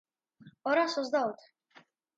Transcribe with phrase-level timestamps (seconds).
[0.73, 1.87] ორას ოცდაოთხი.